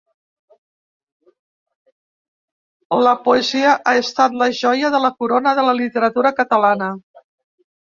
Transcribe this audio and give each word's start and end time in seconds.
La 3.03 3.13
poesia 3.29 3.77
ha 3.77 3.97
estat 4.01 4.41
la 4.43 4.51
joia 4.65 4.95
de 4.99 5.07
la 5.09 5.15
corona 5.23 5.57
de 5.63 5.71
la 5.73 5.81
literatura 5.85 6.39
catalana. 6.45 6.95